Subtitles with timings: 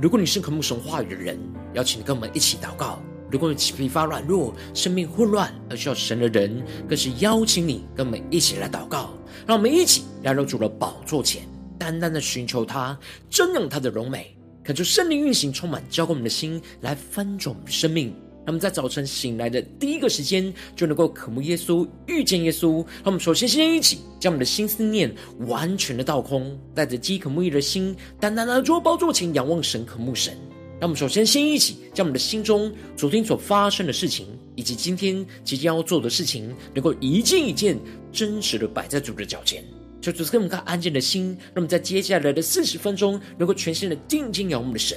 [0.00, 1.38] 如果你是渴慕神话语的人，
[1.74, 2.98] 邀请你跟我们一起祷告；
[3.30, 9.10] 如果你疲乏软弱、生命混乱而需要神的人，更是邀请你跟我们一起来祷告。
[9.46, 11.42] 让我们一起来到主的宝座前，
[11.78, 12.98] 单单的寻求他，
[13.30, 14.34] 瞻仰他的荣美，
[14.64, 18.14] 恳求圣灵运行，充满交给我们的心，来翻转我们的生命。
[18.46, 22.78] 他们在早晨醒来的第一个时间，就能够渴慕耶稣、遇见耶稣。
[22.78, 25.14] 让我们首先先一起将我们的心思念
[25.46, 30.36] 完全的倒空，带着饥渴慕义的心，单单的坐宝座前仰望神、渴慕神。
[30.80, 34.26] 让我们首先先一起将我们的心中昨天所发生的事情，
[34.56, 37.78] 以及今天即将要做的事情，能够一件一件
[38.10, 39.62] 真实的摆在主的脚前。
[40.00, 44.96] 求主赐给我们安静的心，那么在接下来的四十分钟，能够全心的定睛仰望的神。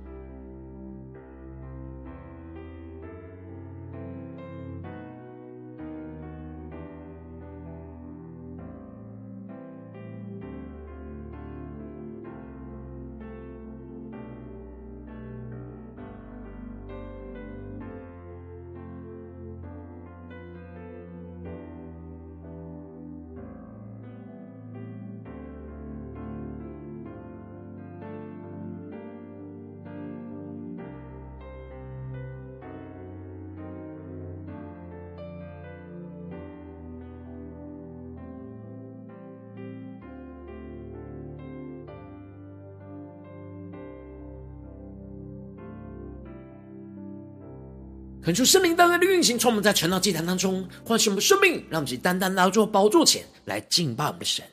[48.23, 54.45] 恳求圣灵单单的运行，从我们在晨祷祭坛当中唤醒我们的生命，让我们去单单来到宝座前来敬拜我们的神。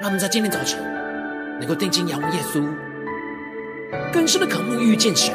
[0.00, 0.80] 让我们在今天早晨
[1.58, 2.64] 能够定睛仰望耶稣，
[4.12, 5.34] 更深的渴慕遇见神，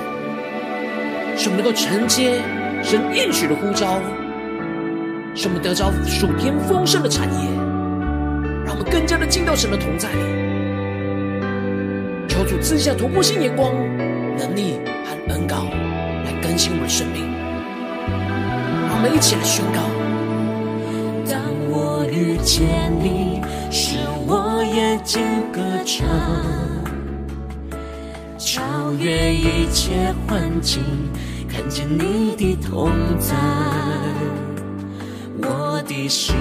[1.37, 2.41] 使我们能够承接
[2.81, 3.99] 神应许的呼召，
[5.35, 7.49] 使我们得着属天丰盛的产业，
[8.63, 10.60] 让我们更加的进到神的同在里。
[12.31, 13.73] 求主赐下突破性眼光、
[14.37, 15.65] 能力和恩膏，
[16.23, 17.29] 来更新我们的生命。
[18.89, 19.81] 我们一起来宣告：
[21.29, 25.21] 当我遇见你，使我眼睛
[25.51, 26.07] 歌唱，
[28.37, 30.81] 超越一切环境，
[31.49, 33.35] 看见你的同在，
[35.37, 36.33] 我的心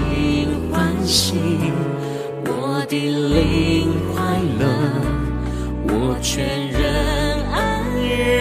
[0.71, 1.35] 欢喜，
[2.45, 5.10] 我的灵快乐。
[6.03, 7.85] 我全人安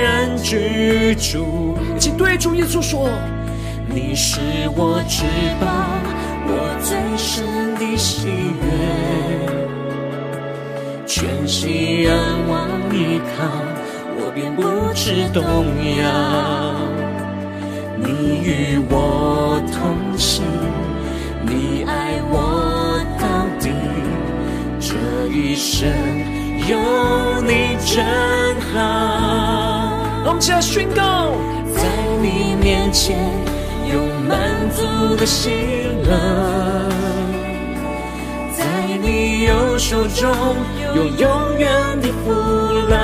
[0.02, 3.10] 然居住，请对主耶稣说：
[3.86, 4.40] 你是
[4.74, 5.24] 我至
[5.60, 5.68] 宝，
[6.46, 7.44] 我最深
[7.74, 8.28] 的喜
[8.62, 8.64] 悦，
[11.06, 12.16] 全心仰
[12.48, 13.44] 望依靠，
[14.16, 14.62] 我便不
[14.94, 15.44] 知动
[16.00, 16.02] 摇。
[17.98, 20.42] 你与我同行，
[21.42, 23.68] 你爱我到底，
[24.80, 24.96] 这
[25.28, 26.39] 一生。
[26.70, 26.78] 有
[27.42, 28.04] 你真
[28.72, 28.78] 好，
[30.22, 31.32] 让我们起来宣告，
[31.74, 31.82] 在
[32.22, 33.18] 你面前
[33.92, 34.38] 有满
[34.70, 35.50] 足的喜
[36.04, 36.88] 乐，
[38.56, 38.64] 在
[39.02, 40.30] 你右手中
[40.94, 41.68] 有永远
[42.00, 42.30] 的福
[42.88, 42.96] 乐，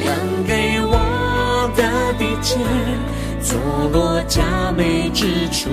[0.00, 0.10] 量
[0.48, 2.58] 给我的地界，
[3.40, 3.56] 坐
[3.92, 5.70] 落佳美之处。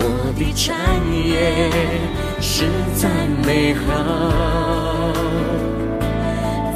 [0.00, 0.02] 我
[0.38, 0.76] 的产
[1.12, 1.70] 业
[2.40, 2.64] 实
[2.94, 3.08] 在
[3.46, 5.12] 美好，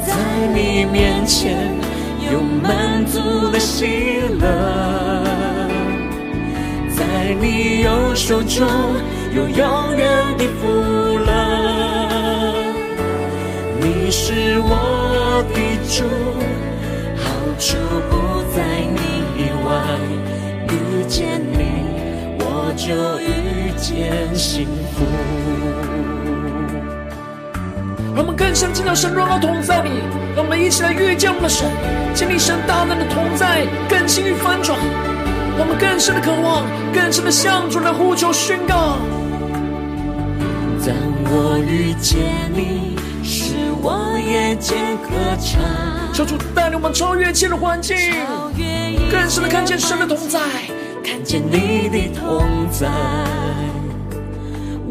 [0.05, 0.13] 在
[0.53, 1.71] 你面前
[2.31, 4.43] 有满足的喜乐，
[6.95, 8.67] 在你右手中
[9.33, 10.67] 有永远的福
[11.25, 11.31] 乐。
[13.79, 15.57] 你是我的
[15.87, 16.03] 主，
[17.17, 17.23] 好
[17.59, 17.77] 处
[18.09, 18.11] 不
[18.55, 18.97] 在你
[19.37, 19.71] 以外，
[20.69, 20.73] 遇
[21.07, 21.52] 见。
[22.75, 25.05] 就遇见幸福。
[28.15, 29.89] 让我们更深进到神荣耀同在里，
[30.35, 31.67] 让我们一起来遇见我们的神，
[32.13, 34.77] 经历神大能的同在，更新与翻转。
[35.57, 38.97] 让我们更深的渴望，更深的向主来呼求宣告。
[40.85, 40.93] 当
[41.25, 42.19] 我遇见
[42.53, 45.09] 你，是我夜间歌
[45.39, 45.61] 唱。
[46.13, 47.97] 求主带领我们超越一切的环境，
[49.11, 50.39] 更深的看见神的同在。
[51.03, 52.89] 看见你的同在，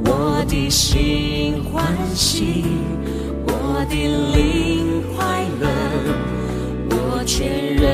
[0.04, 2.64] 我的心欢喜，
[3.46, 3.96] 我的
[4.36, 5.66] 灵快乐，
[6.90, 7.90] 我全人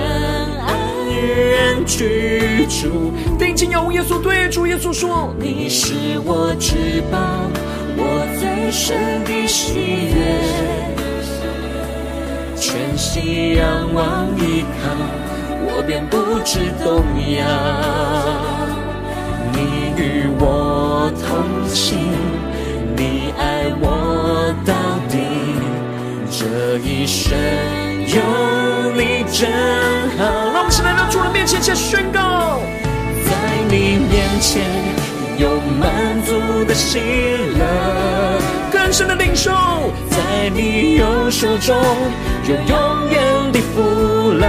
[0.61, 0.69] 安
[1.17, 3.13] 然居住。
[3.39, 7.19] 定睛仰望耶稣，对主耶稣说：你是我至宝，
[7.97, 9.75] 我最深的喜
[10.13, 10.19] 悦。
[12.57, 14.91] 全心仰望依靠，
[15.79, 17.47] 我便不知动摇。
[19.53, 21.97] 你与我同行，
[22.97, 24.75] 你爱我到
[25.09, 25.23] 底，
[26.33, 27.39] 这一生
[28.09, 29.49] 有你真
[30.19, 30.25] 好。
[30.53, 32.59] 让我们一起来到主的面前，先宣告，
[33.25, 33.31] 在
[33.71, 34.67] 你面前
[35.39, 36.99] 有满足的喜
[37.57, 37.63] 乐。
[38.73, 39.53] 更深的领受，
[40.11, 41.77] 在你右手中
[42.49, 44.45] 有永远的福乐，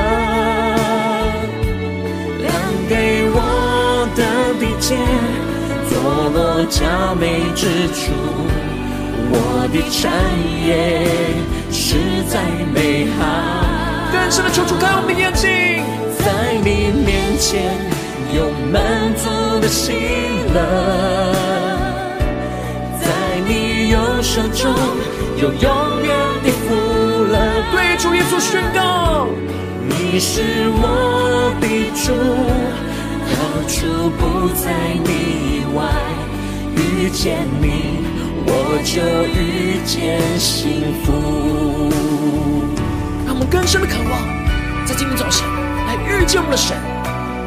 [4.90, 4.96] 界，
[5.88, 5.94] 坐
[6.34, 8.12] 落佳美之处，
[9.30, 10.12] 我的产
[10.66, 11.06] 业
[11.72, 12.42] 实在
[12.74, 13.22] 美好。
[14.12, 15.48] 更深的求主开我们的眼睛，
[16.18, 17.78] 在你面前
[18.34, 19.30] 有满足
[19.62, 19.94] 的喜
[20.56, 20.58] 乐。
[24.22, 24.70] 手中
[25.38, 26.10] 有永远
[26.44, 26.76] 的福
[27.32, 27.36] 乐，
[27.72, 29.28] 对主耶稣宣告，
[29.88, 30.42] 你是
[30.76, 30.84] 我
[31.62, 32.12] 的主，
[33.32, 33.38] 到
[33.68, 34.72] 处不在
[35.04, 35.10] 你
[35.62, 35.84] 以外，
[36.76, 38.04] 遇见你
[38.46, 38.50] 我
[38.84, 41.90] 就遇见幸福。
[43.26, 45.48] 让我们更深的渴望，在今天早晨
[45.88, 46.76] 来遇见我们的神，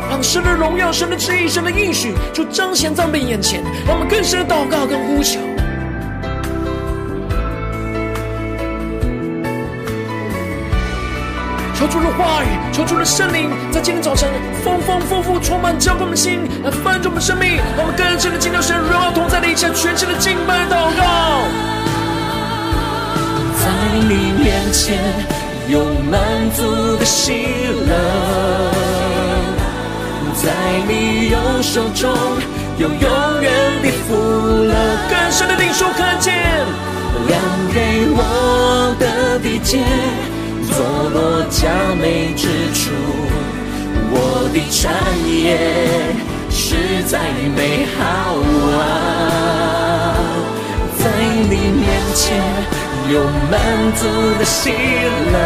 [0.08, 5.40] 让神的荣耀、神的旨意、神的应许就彰显在我们眼前，让我们更深的祷告跟呼求。
[11.82, 14.30] 求主的话语，求主的圣灵，在今天早晨
[14.62, 21.42] 丰丰富富充满浇灌我们的心，来翻转我们生命，让我们更深的进入神荣耀同在的一切全新的敬拜祷告。
[23.58, 23.66] 在
[23.98, 25.02] 你面前
[25.66, 26.22] 有满
[26.54, 27.48] 足的喜
[27.84, 27.90] 乐，
[30.38, 30.52] 在
[30.86, 32.08] 你右手中
[32.78, 33.52] 有永远
[33.82, 34.14] 的福
[34.62, 34.72] 乐，
[35.10, 36.32] 更深的领受看见，
[37.26, 37.40] 亮
[37.74, 39.80] 给我的地界。
[40.74, 40.80] 坐
[41.10, 41.68] 落佳
[42.00, 42.90] 美之处，
[44.10, 44.80] 我的产
[45.28, 45.36] 业
[46.50, 47.18] 实在
[47.54, 48.00] 美好
[48.80, 48.82] 啊！
[50.98, 51.04] 在
[51.50, 51.84] 你面
[52.14, 52.24] 前
[53.12, 53.14] 有
[53.50, 53.52] 满
[53.96, 54.00] 足
[54.38, 54.70] 的喜
[55.32, 55.36] 乐，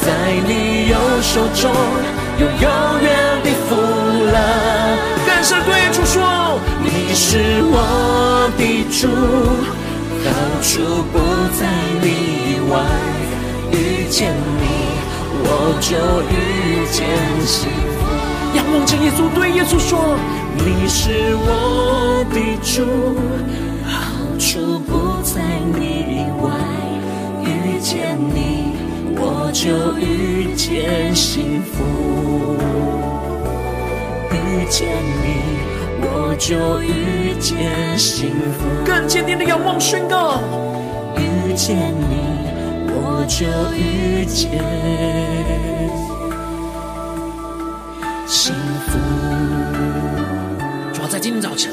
[0.00, 0.06] 在
[0.46, 1.70] 你右手中
[2.38, 2.66] 有永
[3.02, 3.06] 远
[3.44, 3.76] 的福
[4.32, 4.34] 乐。
[5.26, 7.76] 感谢对主说，你是我
[8.56, 8.60] 的
[8.90, 9.06] 主，
[10.32, 11.18] 好处不
[11.58, 11.66] 在
[12.02, 12.06] 你。
[12.68, 12.74] 外
[13.72, 14.66] 遇见你，
[15.40, 15.48] 我
[15.80, 15.96] 就
[16.28, 17.00] 遇见
[17.46, 18.04] 幸福。
[18.54, 20.18] 仰望着耶稣，对耶稣说
[20.58, 22.84] ：“你是我的主，
[23.86, 25.40] 好处不在
[25.72, 25.80] 你
[26.12, 26.46] 以外。
[27.42, 28.76] 遇见你，
[29.16, 31.72] 我就遇见幸福。
[34.30, 34.36] 遇
[34.68, 34.88] 见
[35.22, 35.26] 你，
[36.00, 38.64] 我就遇见幸福。
[38.84, 40.40] 更坚定的仰望宣告：
[41.16, 42.28] 遇见你。”
[43.00, 43.46] 我就
[43.76, 44.50] 遇见
[48.26, 48.54] 幸
[48.86, 48.98] 福。
[50.92, 51.72] 主要在今天早晨，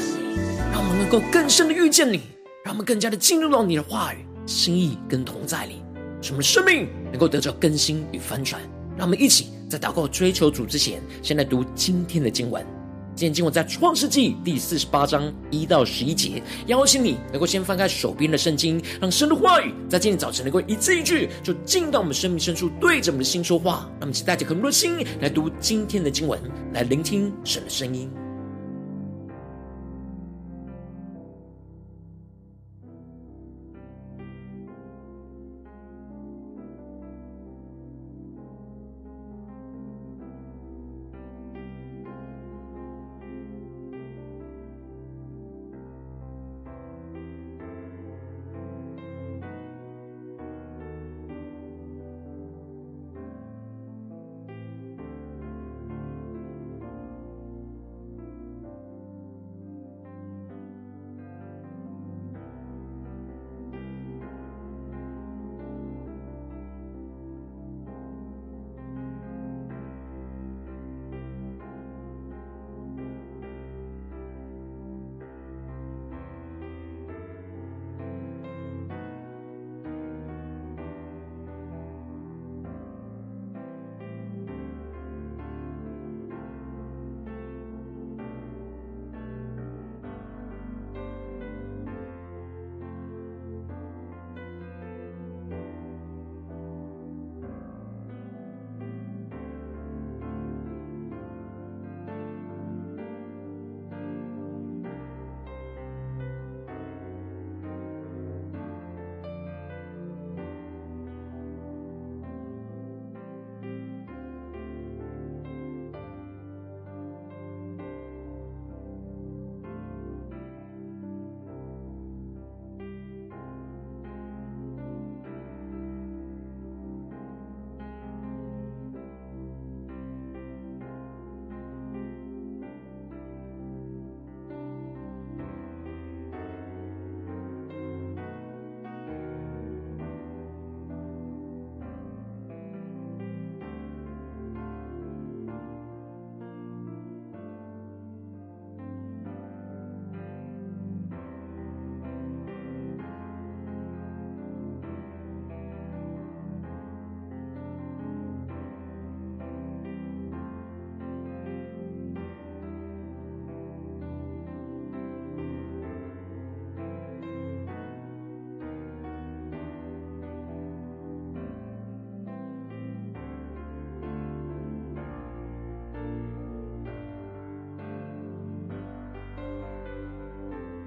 [0.72, 2.20] 让我们能够更深的遇见你，
[2.64, 5.82] 让我们更加的进入到你的话语、心意跟同在里，
[6.20, 8.60] 使我们生命能够得到更新与翻转。
[8.96, 12.75] 让我们一起在祷告追求主之前，先来读今天的经文。
[13.16, 23.88] 今天经文在创世纪第四十八章一到十一节，邀请你能够先翻开手边的圣经，让神的话语在今天早晨能够一字一句就进到我们生命深处，对着我们的心说话。
[23.92, 26.38] 让我们一起带着很多的心来读今天的经文，
[26.74, 28.10] 来聆听神的声音。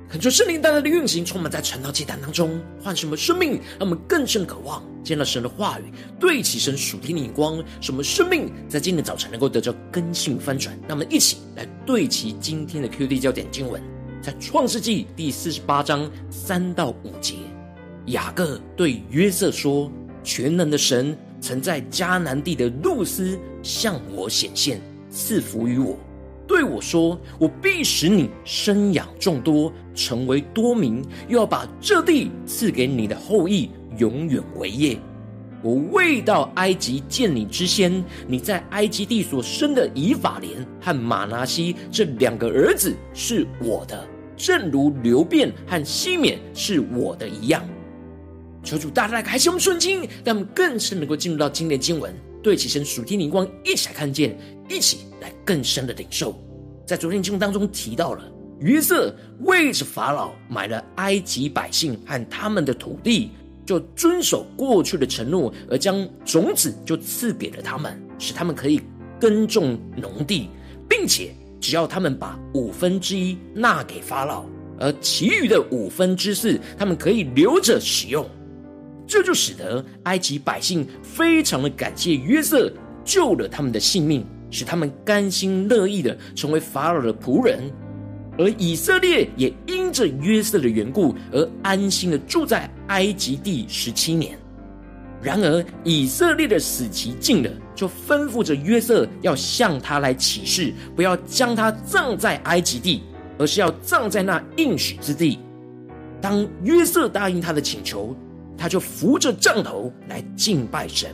[0.10, 5.84] 恳求圣灵带来的运行，充满在晨祷祭坛当中，唤醒我们生命，让我们更深渴望见到神的话语，
[6.20, 10.76] 对齐神属天的眼光，什么生命在今天早晨能够得到更新翻转。
[10.88, 13.80] 让我们一起来对齐今天的 QD 焦点经文，
[14.20, 17.36] 在创世纪第四十八章三到五节，
[18.08, 19.92] 雅各对约瑟说
[20.26, 25.96] ：“全能的神曾在迦南地的路斯向我显现，赐福于我。”
[26.50, 34.98] 对我说：“我必使你生养众多，成为多民，又要把这地赐给你的后裔，永远为业。
[35.62, 47.64] 我未到埃及见你之先，你在埃及地所生的以法莲和玛拿西这两个儿子是我的，正如流便和西缅是我的一样。”
[48.64, 52.12] 求主大大开启我们顺经，让我们更是能够进入到今天的经文。
[52.42, 54.36] 对其神属天灵光，一起来看见，
[54.70, 56.34] 一起来更深的领受。
[56.86, 58.24] 在昨天经文当中提到了
[58.62, 63.32] 约瑟为着法老买了埃及百姓和他们的土地，
[63.66, 68.82] 就遵守过去的承诺，而将种子就赐给了他们，使他们可以
[69.20, 70.50] 耕种农地，
[70.90, 74.46] 并且只要他们把五分之一纳给法老，
[74.80, 78.28] 而其余的五分之四他们可以留着使用。
[79.08, 82.72] 这就使得埃及百姓非常的感谢约瑟
[83.04, 87.72] 救了他们的性命，使他们甘心乐意的成为法老的仆人，
[88.38, 94.38] 而以色列也因着约瑟的缘故而安心的住在埃及地十七年。
[95.22, 103.04] 然而以色列的死期近了，就吩咐着约瑟要向他来起誓，不要将他葬在埃及地，
[103.38, 105.40] 而是要葬在那应许之地。
[106.22, 108.16] 当约瑟答应他的请求。
[108.62, 111.12] 他就扶着杖头来敬拜神，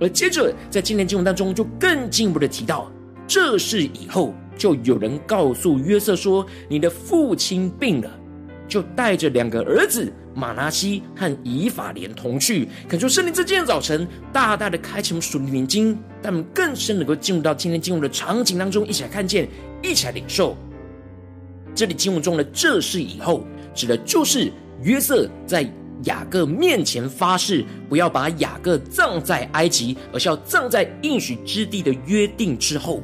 [0.00, 2.90] 而接着在今天经文当中就更进一步的提到，
[3.26, 8.10] 这事以后就有人告诉约瑟说：“你的父亲病了。”
[8.68, 12.68] 就带着两个儿子玛拿西和以法莲同去。
[12.88, 19.48] 恳求圣灵在今天早晨大大的开启我们属灵眼睛，让我们更深能够进入到今天经文的场景当中，一起来看见，
[19.84, 20.56] 一起来领受。
[21.76, 24.50] 这里经文中的“这事以后”指的就是
[24.82, 25.64] 约瑟在。
[26.06, 33.00] 雅各面前发誓，不要把雅各葬在埃及，而是要葬在应许之地的约定之后。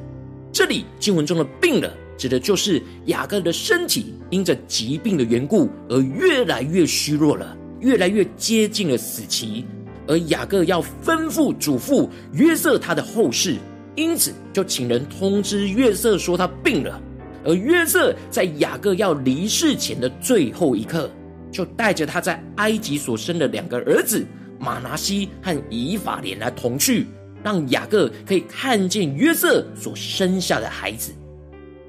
[0.52, 9.64] 这里经文中的“病了”，指的就是雅各的身体因着疾病的缘故而越来越虚弱了，越来越接近了死期。
[10.06, 13.56] 而雅各要吩咐嘱咐约瑟他的后事，
[13.94, 17.00] 因此就请人通知约瑟说他病了。
[17.44, 21.10] 而约瑟在雅各要离世前的最后一刻。
[21.52, 24.26] 就带着他在埃及所生的两个儿子
[24.58, 27.06] 马拿西和以法莲来同去，
[27.44, 31.12] 让雅各可以看见约瑟所生下的孩子。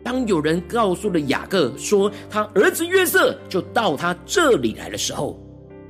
[0.04, 5.40] 当有人告诉了雅各说他儿子约瑟就到他这里来的时候，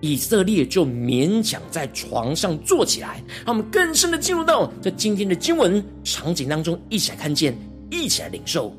[0.01, 3.23] 以色列就勉强在床上坐起来。
[3.45, 7.57] 让我们更深的进入到这今天的经文场景当中，一起来看见，
[7.89, 8.71] 一起来领受。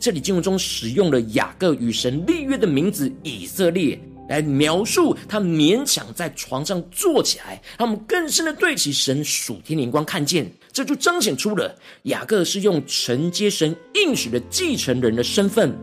[0.00, 3.96] 这里经文中使用了雅各与神立约的名字以色列。
[4.28, 15.76] 来描述他勉强在床上坐起来，让我们更深的对齐神属天灵光看见，这就彰显出了雅各是用承接神应许的继承人的身份，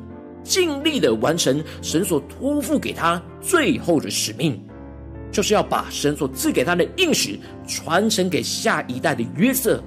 [0.43, 4.59] 尽力的完成神所托付给他最后的使命，
[5.31, 9.83] 就是要把神所赐给他的应许传承给下一代的约瑟。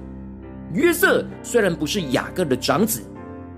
[0.73, 3.01] 约瑟虽然不是雅各的长子。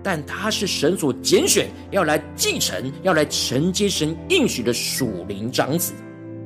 [0.10, 5.92] 但他是神所拣选，要来继承、要来承接神应许的属灵长子，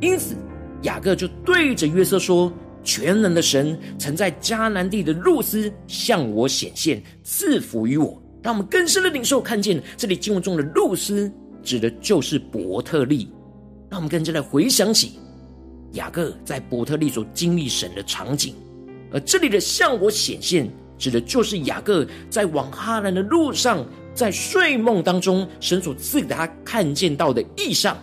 [0.02, 0.36] 因此
[0.82, 2.52] 雅各就对着约瑟说
[2.84, 13.30] ：“全能的神曾在迦南地的路斯向我显现，赐福于我。”让我们更深的领受，看见这里经文中的路斯指的就是伯特利。
[13.92, 15.20] 让我们更加的回想起
[15.92, 18.56] 雅各在伯特利所经历神的场景，
[19.14, 20.68] 而这里的向我显现。
[21.02, 27.98] 指的就是雅各在往哈兰的路上，在睡梦当中，神所赐给他看见到的异象。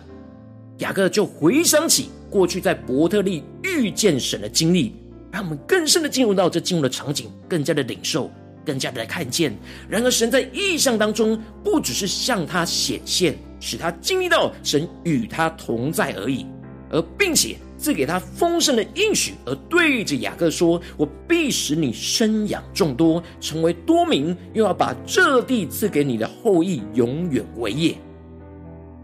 [0.79, 4.93] 雅各就回想起过去在伯特利遇见神的经历，
[5.31, 8.29] 让我们更深的进入到这进入的场景，更加的领受，
[8.65, 9.57] 更加的看见。
[9.87, 16.45] 然而，神在异象当中，不只是向他显现，使他经历到神与他同在而已，
[16.89, 17.55] 而并且。
[17.79, 27.95] 赐给他丰盛的应许，而对着雅各说：“我必使你生养众多，成为多民，又要把这地赐给你的后裔，永远为业。”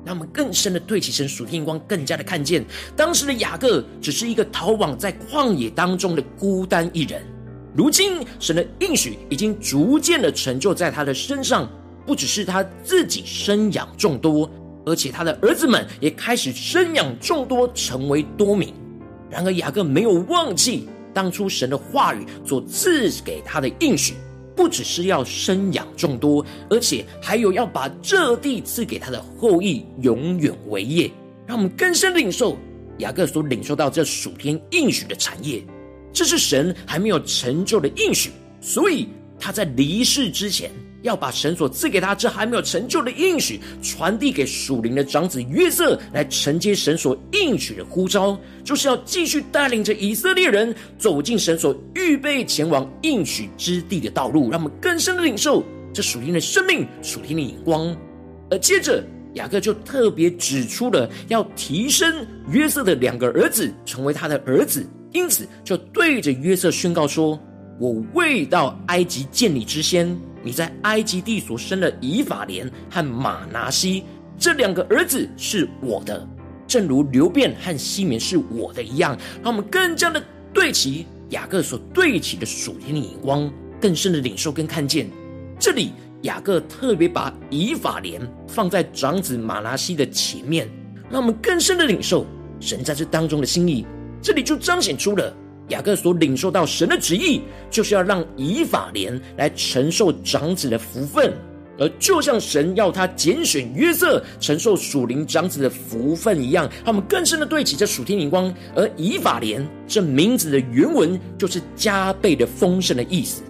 [0.06, 2.64] 让我们更深的对齐神属天光，更加的看见
[2.96, 7.24] 当时的雅各只是一个逃亡在旷野当中的孤单一人。
[7.74, 11.68] 如今神的应许已经逐渐的成就在他的身上，
[12.06, 14.48] 不只是他自己生养众多。
[14.86, 18.74] 而且他的儿子们也开始生养众多，成为多民。
[19.30, 24.14] 然而雅各没有忘记当初神的话语所赐给他的应许，
[24.56, 31.12] 不只是要生养众多，而且还有要把这地赐给他的后裔永远为业。
[31.48, 32.58] 让我们更深领受
[33.00, 35.64] 雅各所领受到这属天应许的产业，
[36.14, 39.08] 这是神还没有成就的应许，所以
[39.40, 40.72] 他在离世之前。
[41.06, 57.96] 要把神所赐给他这还没有成就的应许传递给属灵的长子约瑟，来承接神所应许的呼召，就是要继续带领着以色列人走进神所预备前往应许之地的道路，让我们更深的领受这属灵的生命、属灵的眼光。
[58.50, 59.04] 而接着
[59.36, 67.40] 雅各就特别指出了要提升约瑟的两个儿子成为他的儿子，因此就对着约瑟宣告说
[67.80, 74.04] ：“我未到埃及见你之先。”你在埃及地所生的以法莲和玛拿西
[74.38, 76.24] 这两个儿子是我的，
[76.68, 79.18] 正如流便和西缅是我的一样。
[79.42, 85.10] 让我们更加的对齐雅各所对齐的属天的眼光，更深的领受跟看见。
[85.60, 90.70] 这里雅各特别把以法莲放在长子玛拿西的前面，
[91.10, 92.24] 让我们更深的领受
[92.60, 93.84] 神在这当中的心意。
[94.22, 95.36] 这里就彰显出了。
[95.70, 101.34] 雅各所领受到神的旨意，就是要让以法莲来承受长子的福分，
[101.80, 108.54] 而就像神要他拣选约瑟承受属灵长子的福分一样，他们更深的对齐这属天灵光。
[108.76, 113.42] 而以法莲这名字的原文就是加倍的丰盛的意思，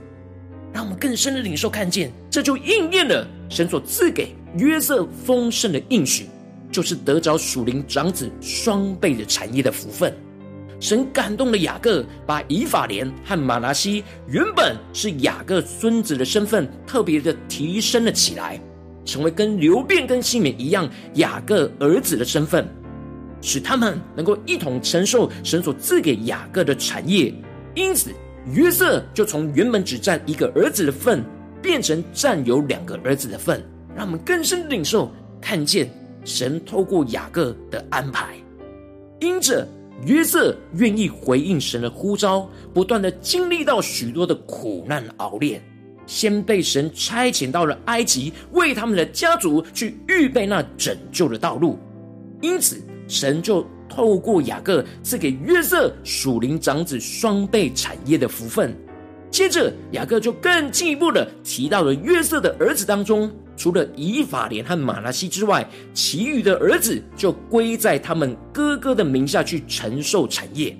[0.74, 6.28] 让我们更深的领受看见，这就应验了神所赐给约瑟丰盛的应许，
[6.72, 10.16] 就是得着属灵长子双倍的产业的福分。
[10.80, 18.60] 神感动了雅各，把以法莲和玛拿西原本是雅各孙子的身份，特别的提升了起来，
[19.06, 22.68] 成为跟流便跟西缅一样雅各儿子的身份，
[23.42, 27.34] 使他们能够一同承受神所赐给雅各的产业。
[27.74, 28.12] 因此，
[28.52, 31.24] 约瑟就从原本只占一个儿子的份，
[31.62, 33.64] 变成占有两个儿子的份，
[33.96, 35.12] 让我们更深领受
[35.42, 35.90] 看见
[36.26, 38.36] 神透过雅各的安排，
[39.22, 39.66] 因着。
[40.04, 45.62] 约瑟愿意回应神的呼召，不断的经历到许多的苦难熬炼，
[46.06, 51.80] 先被神差遣到了埃及，为他们的家族去预备那拯救的道路。
[52.42, 58.76] 因此，神就透过雅各赐给约瑟属灵长子双倍产业的福分。
[59.36, 63.30] 接着，雅各就更进一步的提到了约瑟的儿子当中。
[63.58, 70.74] 除了以法莲和玛拿西之外，其余的儿子就归在他们哥哥的名下去承受产业。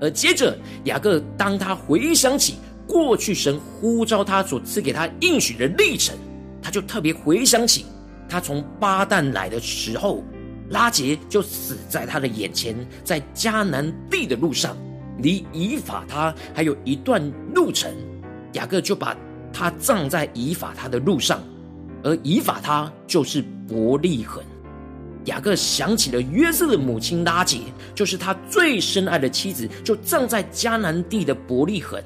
[0.00, 2.54] 而接着，雅各当他回想起
[2.86, 6.16] 过去神呼召他所赐给他应许的历程，
[6.62, 7.84] 他就特别回想起
[8.28, 10.22] 他从巴旦来的时候，
[10.68, 14.76] 拉结就死在他的眼前，在迦南地的路上，
[15.18, 17.22] 离以法他还有一段
[17.54, 17.90] 路程，
[18.52, 19.16] 雅各就把。
[19.56, 21.40] 他葬在以法他的路上，
[22.02, 24.42] 而以法他就是伯利恒。
[25.26, 27.60] 雅各想起了约瑟的母亲拉结，
[27.94, 32.02] 就是他最深爱的妻子，就葬在迦南地的伯利恒。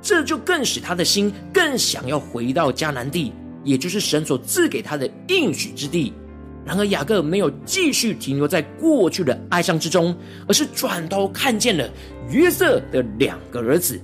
[0.00, 3.34] 这就更使他的心更想要回到迦南地，
[3.64, 6.14] 也就是神所赐给他的应许之地。
[6.68, 10.14] 然而雅各没有继续停留在过去的哀伤之中，
[10.46, 11.88] 而是转头看见了
[12.28, 13.98] 约瑟的两个儿子。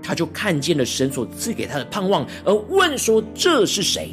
[0.00, 4.12] 他就看见了神所赐给他的盼望，而问说：“这是谁？”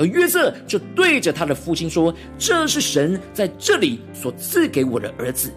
[0.00, 5.52] 而约瑟就对着他的父亲说：“这是神在这里所赐给我的儿子。”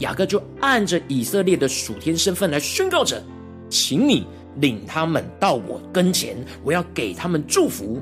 [0.00, 3.24] 雅各就按着以色列的属天身份来宣告着
[3.70, 7.98] ：“请你领他们到我跟前，我要给他们祝福。”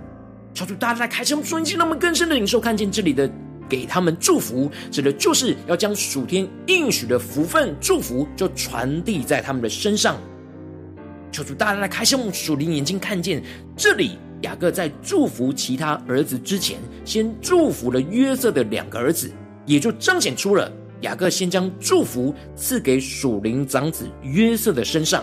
[0.56, 3.30] 求主大家来开启我们属灵心，让我们更深的领受，看见这里的
[3.68, 10.18] “给他们祝福”，指的就是要将属天应许的福分、祝福，就传递在他们的身上。
[11.30, 13.42] 求主大家来开启我们属灵眼睛，看见
[13.76, 19.30] 这里雅各在祝福其他儿子之前，先祝福了约瑟的两个儿子，
[19.66, 25.22] 也就彰显出了雅各先将祝福赐给属灵长子约瑟的身上。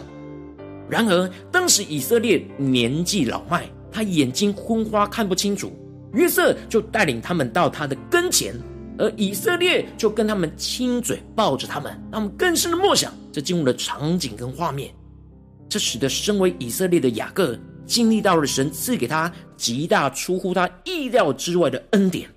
[0.87, 5.71] 然而当时以色列年纪老迈，他眼睛昏花，看不清楚。
[6.13, 8.55] 约瑟就带领他们到他的跟前，
[8.97, 14.93] 而以色列就跟他们亲嘴抱着他们，让我们更深的默想这进入的场景跟画面。
[15.69, 22.29] 这使得身为以色列的雅各经历到了神赐给他极大出乎他意料之外的恩典，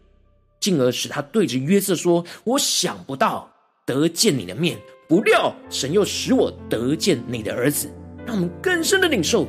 [0.58, 3.50] 进而使他对着约瑟说：“我想不到
[3.84, 7.90] 得见你的面，不料神又使我得见你的儿子。”
[8.26, 9.46] 让我们更深的领受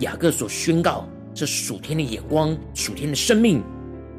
[0.00, 3.62] 雅各所宣告这属天的眼光、属天的生命，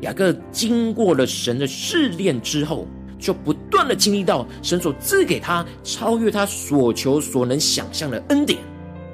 [0.01, 2.87] 雅各经过了神的试炼之后，
[3.19, 8.59] 就不断的经历到神所赐给他超越他所求所能想象的恩典，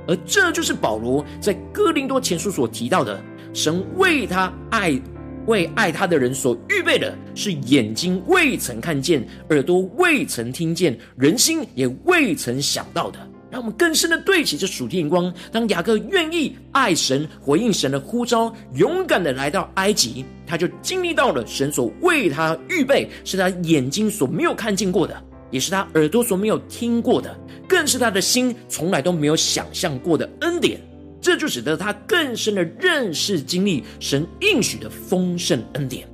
[0.07, 3.21] 而这就是保罗在哥林多前书所提到的，
[3.53, 4.99] 神为他爱
[5.45, 13.28] 为爱他的人所预备的，是眼睛未曾看见，耳朵未曾听见，人心也未曾想到的。
[13.51, 15.33] 让我们更深的对齐这属天眼光。
[15.51, 25.19] 当雅各愿意爱神、回应神的呼召，勇敢的来到埃及，他就经历到了神所为他预备，是他眼睛所没有看见过的，
[25.51, 27.35] 也是他耳朵所没有听过的，
[27.67, 30.79] 更是他的心从来都没有想象过的恩典。
[31.21, 36.07] 这就使得他更深的认识、经历神应许的丰盛恩典。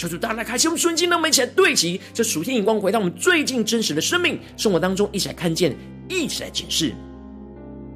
[0.00, 5.76] 求主大家开启我们瞬间，让我们一起来对齐这属天眼光，回到我们最近真实的生命生活当中，一起来看见。
[6.08, 6.92] 一起来检视，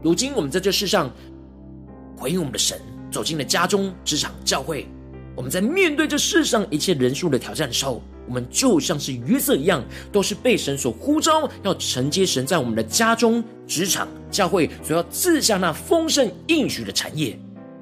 [0.01, 1.11] 如今我们在这世上
[2.17, 2.79] 回应我们的神，
[3.11, 4.87] 走进了家中、职场、教会。
[5.35, 17.37] 我们在面对这世上一切人数的挑战的时候，我们就像是约瑟一样，都是被神所呼召，要承接神在我们的家中、职场、教会所要赐下那丰盛应许的产业。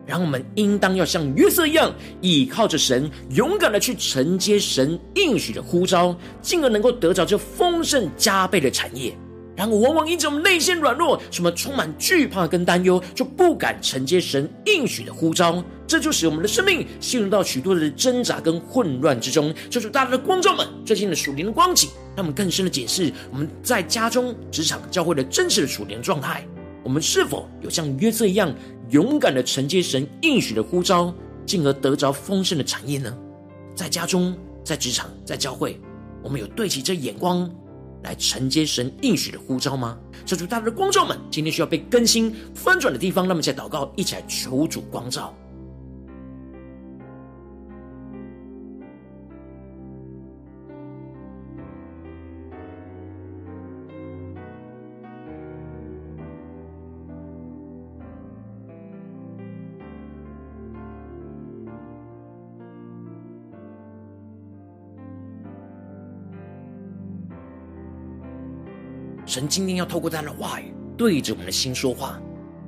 [0.07, 9.17] 然后我们应当要像约瑟一样，倚靠着神，勇敢的去承接神应许的呼召，进而能够得着这丰盛加倍的产业。
[9.55, 19.55] 然而，往往因着我们内心软弱，什么充满惧怕跟担忧，就不敢承接神应许的呼召，这就使我们的生命陷入到许多的挣扎跟混乱之中。
[19.69, 26.47] 就是大家的光照们最近的属灵的光景，让我们更深的解释我们在家中、职场、教会的真实的属灵状态。
[26.85, 28.53] 我们是否有像约瑟一样
[28.91, 31.15] 勇敢的承接神应许的呼召，
[31.47, 33.17] 进而得着丰盛的产业呢？
[33.75, 35.81] 在家中、在职场、在教会，
[36.23, 37.51] 我们有对齐这眼光，
[38.03, 39.99] 来承接神应许的呼召吗？
[40.27, 45.35] 这主大大的光照们，今天需要被更新翻转的地方，那么在祷告，一起来求主光照。
[69.33, 72.21] 神今天要透过他的话语，对着我们的心说话，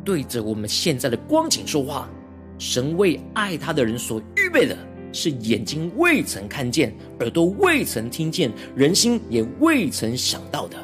[0.03, 2.09] 对着我们现在的光景说话。
[2.57, 4.75] 神为爱他的人所预备的，
[5.13, 10.79] 是眼睛未曾看见，耳朵未曾听见，人心也未曾想到的。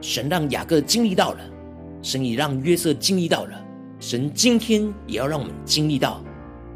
[0.00, 1.40] 神让雅各经历到了，
[2.02, 3.64] 神也让约瑟经历到了，
[4.00, 6.20] 神今天也要让我们经历到，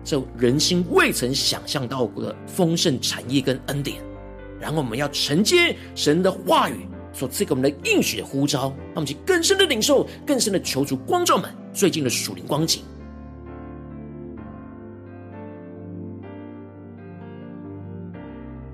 [0.04, 4.00] 这人心未曾想象到的丰盛产业跟恩典。
[4.60, 6.86] 然后我们要承接神的话语。
[7.16, 12.82] 所赐给我们的应许的呼召，让我们去更深的领受，更深的求主光照们最近的属灵光景。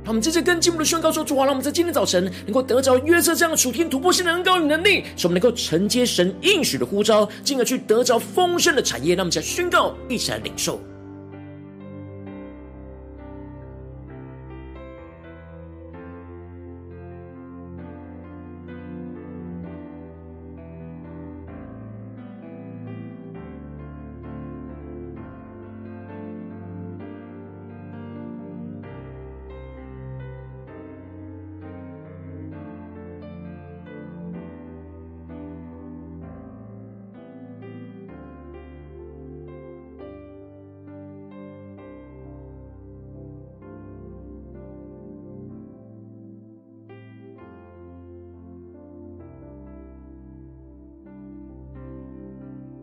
[0.04, 9.14] 让我们接着更进一步的宣告说：主啊，让我们在今天早晨能够得着约瑟这样的属天突破性的恩膏与能力，使我们能够承接神应许的呼召，进而去得着丰盛的产业。
[9.14, 10.80] 让我们再宣告，一起来领受。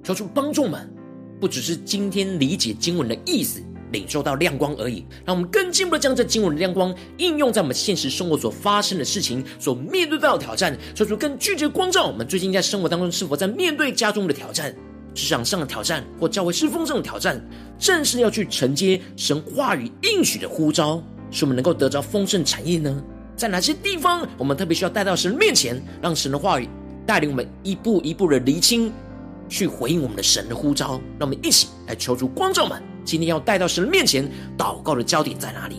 [0.09, 0.91] 求主帮助们，
[1.39, 5.05] 不只是今天理解经文的意思，领受到亮光而已。
[5.23, 10.75] 让我们更进一步的将这经文的亮光应用在我们现实生活所发生的事情、所面对到的挑战。
[10.95, 14.73] 求主更具体的光照我们，最近在生活当中是否在面对家中的挑战、
[15.13, 17.39] 职场上的挑战或教会侍奉上的挑战，
[17.77, 22.99] 正是要去承接神话语应许的呼召，使我们能够得着丰盛产业呢？
[23.35, 26.67] 在哪些地方我们特别需要带到神面前，让神的话语
[27.05, 28.91] 带领我们一步一步的厘清？
[29.49, 32.81] 去回应我们的神的呼召，让我们一起来求主光照们。
[33.03, 35.77] 今天要带到神的面前祷告的焦点在哪里？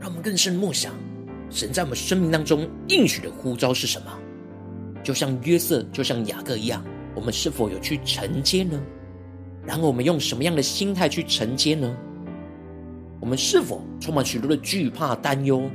[0.00, 0.92] 让我们更深默想。
[1.50, 4.06] 神在我们生命当中应许的呼召是什么？
[5.02, 6.84] 就像约瑟，就像雅各一样，
[7.14, 8.80] 我们是否有去承接呢？
[9.66, 11.96] 然后我们用什么样的心态去承接呢？
[13.20, 15.70] 我们是否充满许多的惧怕、担忧，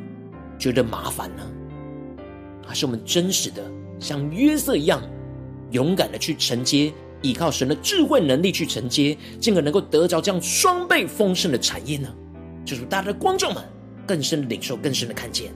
[0.57, 1.43] 觉得麻烦呢？
[2.65, 5.01] 还是我们真实的像约瑟一样，
[5.71, 12.13] 勇敢的去承接，依靠神的智慧能力去承接，进而能够得着这样双倍丰盛的产业呢？
[12.63, 13.63] 就是大家的观众们
[14.07, 15.51] 更深的领受，更深的看见。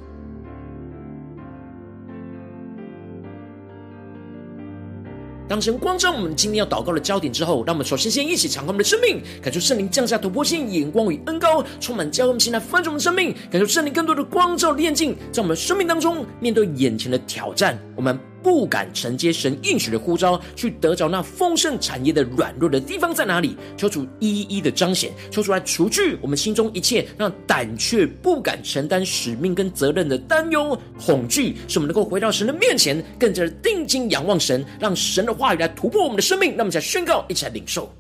[5.50, 18.18] 当成光照我们今天要祷告的焦点之后，让我们首先先一起敞开我们的生命，感受圣灵降下突破性眼光与恩膏，充满教会我们现在翻转我们的生命，感受圣灵更多的光照炼净，在我们生命当中面对眼前的挑战，我们。
[18.42, 23.56] 不敢承接神应许的呼召，去得着那丰盛产业的软弱的地方在哪里？
[23.78, 36.56] 求主一一的彰显，求主来除去我们心中一切让胆怯、不敢承担使命跟责任的担忧、恐惧，使我们能够回到神的面前，更加的定睛仰望神，让神的话语来突破我们的生命。
[36.58, 37.92] 那么，在宣告，一起来领受。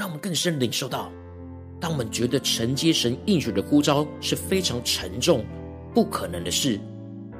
[0.00, 1.12] 让我们更深领受到，
[1.78, 5.44] 当我们觉得承接神应许的呼召是非常沉重、
[5.94, 6.80] 不可能的事，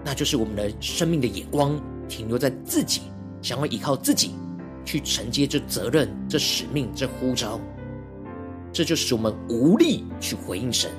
[0.04, 3.00] 那就是我们的生命的眼光停留在自己，
[3.40, 4.32] 想要依靠自己
[4.84, 7.58] 去承接这责任、这使命、这呼召，
[8.70, 10.90] 这就使我们无力去回应神，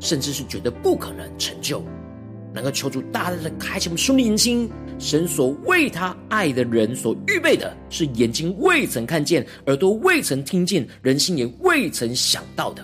[0.00, 1.84] 甚至是觉得不可能成就。
[2.54, 4.70] 能够求主大大的开启我们属灵眼睛，
[5.02, 12.82] 神所为他爱的人所预备的，是眼睛未曾看见，耳朵未曾听见，人心也未曾想到的。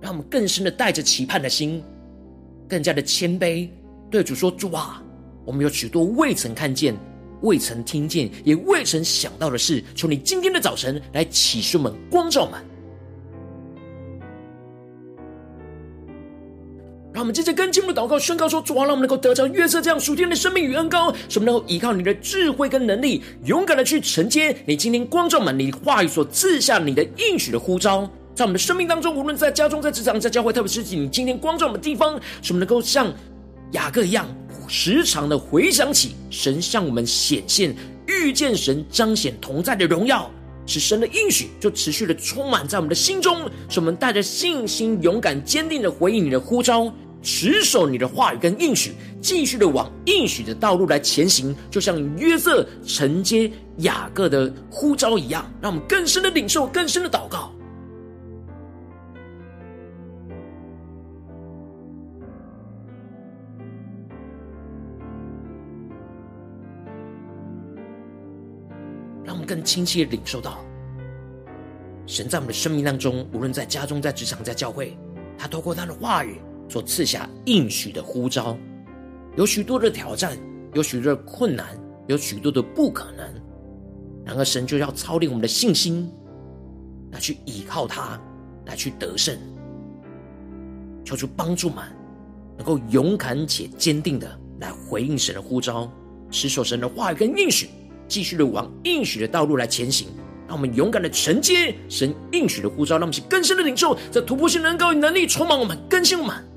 [0.00, 1.82] 让我们更深的带着期盼的心，
[2.66, 3.68] 更加的谦卑，
[4.10, 5.02] 对主说：“主啊，
[5.44, 6.96] 我们有许多未曾看见、
[7.42, 12.58] 未曾听见，也未曾想到的事，求你今天的早晨来启示我们、光照们。”
[17.20, 33.12] 让我们接着跟进我们的祷告，宣告说：“主啊，让我们能够得着约瑟这样属天的生命与恩膏，使我们能够依靠你的智慧跟能力，勇敢的去承接你今天光照满你话语所赐下你的应许的呼召，在我们的生命当中，无论在家中、在职场、在教会，特别是你今天光照我们的地方，使我们能够像
[33.72, 34.26] 雅各一样，
[34.66, 40.30] 时常的回想起神向我们显现、遇见神彰显同在的荣耀，
[40.64, 46.90] 使神的应许就持续的充满在我们的心中，使我们带着信心、勇敢、坚定的回应你的呼召。”
[47.22, 57.52] 持守你的话语跟应许，继续的往应许的道路来前行，就像约瑟承接雅各的呼召一样，让我们更深的领受，更深的祷告。
[69.22, 70.58] 让我们更清晰的领受到，
[72.06, 74.96] 神在我们的生命当中，无论在家中、在职场、在教会，
[75.38, 76.40] 他透过他的话语。
[76.70, 78.56] 所赐下应许的呼召，
[79.36, 80.38] 有许多的挑战，
[80.72, 81.66] 有许多的困难，
[82.06, 83.26] 有许多的不可能。
[84.24, 86.08] 然而，神就要操练我们的信心，
[87.10, 88.20] 来去依靠他，
[88.66, 89.36] 来去得胜。
[91.04, 91.84] 求主帮助们，
[92.56, 95.90] 能够勇敢且坚定的来回应神的呼召，
[96.30, 97.68] 持守神的话语跟应许，
[98.06, 100.06] 继续的往应许的道路来前行。
[100.46, 106.49] 让我们勇敢的承接神应许的呼召，让我们去更深的领受，在突破性的恩膏与能力充满我们，更新我们。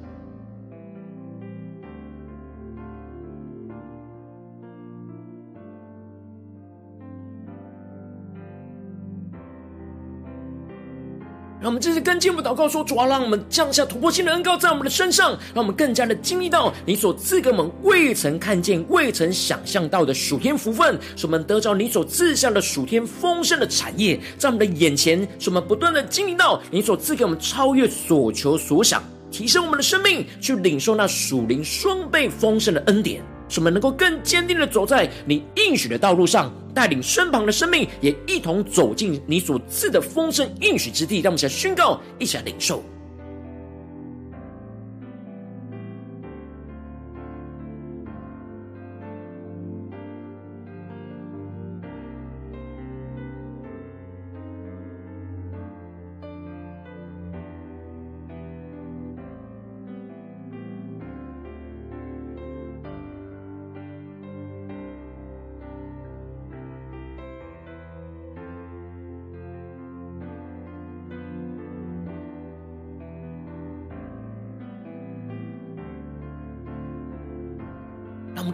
[11.64, 33.24] 让我们这次跟进我们祷告说：主啊，让我们降下突破性的恩膏在我们的身上，让我们更加的经历到你所赐给我们未曾看见、未曾想象到的属天福分，使我们得着你所赐下的属天丰盛的产业在我们的眼前，使我们不断的经历到你所赐给我们超越所求所想，提升我们的生命，去领受那属灵双倍丰盛的恩典。
[33.54, 41.20] 使我们能够更坚定的走在你应许的道路上，带领身旁的生命也一同走进你所赐的丰盛应许之地。
[41.20, 42.84] 让我们一起来宣告，一起来领受。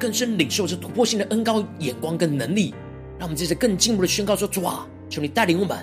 [0.09, 2.73] 更深领受这突破性的恩膏、眼光跟能力，
[3.19, 5.77] 让我们接着更进一步的宣告说：主啊，求你带领我们，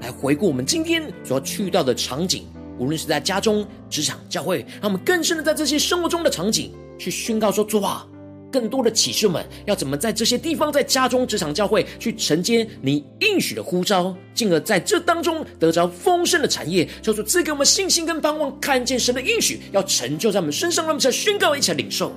[0.00, 2.44] 来回顾我们今天所要去到的场景，
[2.76, 8.04] 无论是在家中、职场、教会，让我们更深的在这些生活中的场景去宣告说：主啊，
[8.50, 22.10] 更多的启示们要怎么在这些地方，在家中、职场、教会去承接你应许的呼召，进而在这当中得着丰盛的产业，求主赐给我们信心跟盼望，看见神的应许要成就在我们身上，让我们来宣告，一起来领受。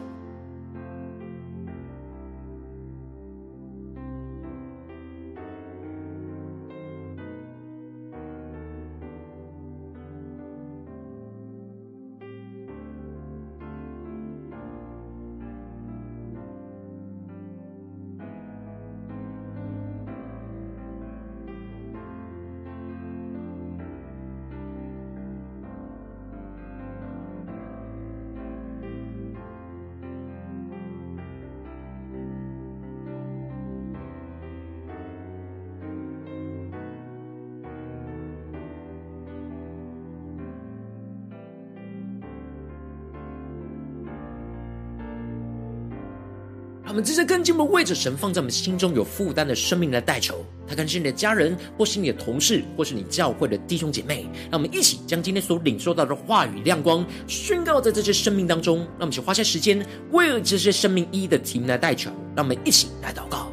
[47.10, 54.28] 这些更进一步为着神放在我们心中有负担的生命来代求，他可能是你的家人，或是你的同事，或是你教会的弟兄姐妹。
[54.52, 58.78] 让我们一起将今天所领受到的话语亮光宣告在这些生命当中。
[58.78, 62.12] 让我们一起花些时间为了这些生命一一的题目来代求。
[62.36, 63.52] 让我们一起来祷告。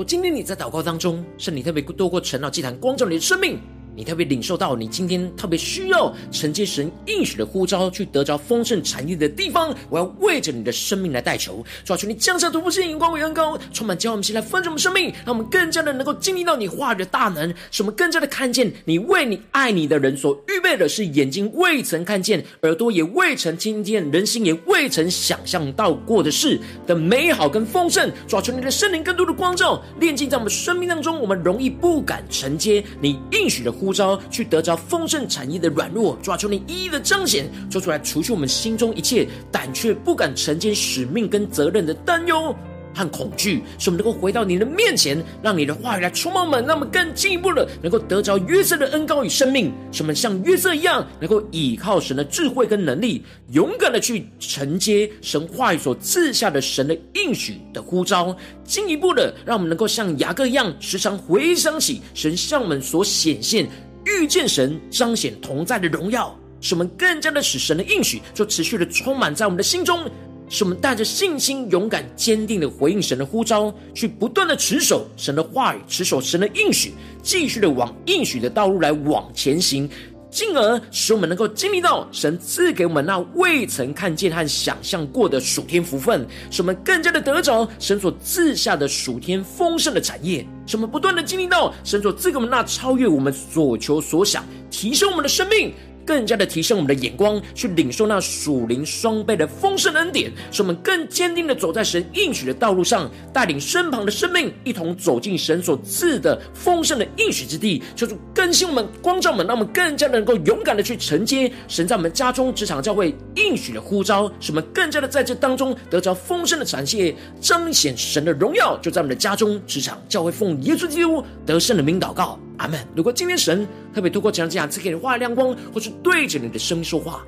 [0.00, 3.58] 若今天你在祷告当中，圣灵特别透过晨祷祭坛光照你的生命。
[3.96, 9.74] 你特别领受到，你今天特别需要承接神应许的呼召，去得着丰盛产业的地方。
[9.88, 28.10] 我要为着你的生命来代求，抓住你降下突破性眼光为恩膏，充满教我们先来分盛我们生命，让我们更加的能够经历到你话语的大能，使我们更加的看见你为你爱你的人所预备的是眼睛未曾看见，耳朵也未曾听见，人心也未曾想象到过的事的美好跟丰盛。
[28.26, 34.20] 抓住你的圣灵更多的光照，炼净在我们生命当中，我们容易不敢承接你应许的呼召。
[34.30, 42.54] 去得着丰盛产业的软弱，抓住你一一的彰显，做出来，除去我们心中一切胆怯、不敢承接使命跟责任的担忧
[43.00, 63.66] 和恐惧，使我们能够回到你的面前，让你的话语来充满我们，让我们更进一步的能够得着约瑟的恩膏与生命，使我们像约瑟一样，能够倚靠神的智慧跟能力，勇敢的去承接神话语所赐下的神的应许的呼召，进一步的让我们能够像雅各一样，时常回想起神向我们所显现。
[64.06, 70.10] 遇见神彰显同在的荣耀，使我们更加的使神的应许就持续的充满在我们的心中，
[70.50, 76.92] 使我们带着信心、勇敢、坚定的回应神的呼召，去不断的持守神的话语，持守神的应许，
[77.22, 79.88] 继续的往应许的道路来往前行。
[80.28, 95.72] 进而使我们能够经历到神赐给我们那未曾看见和想象过的属天福分，使我们更加的得着神所赐下的属天丰盛的产业，使我们不断的经历到神所赐给我们那超越我们所求所想，提升我们的生命。
[96.04, 107.82] 更加的提升我们的眼光，去领受那属灵双倍的丰盛恩典，使我们更坚定的走在神应许的道路上，带领身旁的生命一同走进神所赐的丰盛的应许之地。
[107.94, 118.78] 求主更新我们，光照我们，让我们更加的能够勇敢的去承接神在我们家中、职场、教会应许的呼召，使我们更加的在这当中得着丰盛的产业，彰显神的荣耀。
[118.78, 122.38] 就在我们的家中、职场、教会，奉耶稣基督得胜的名祷告。
[122.60, 122.78] 阿门。
[122.94, 127.24] 如果今天神特别透过这样这样赐给你话语亮光，或是对着你的生命说话，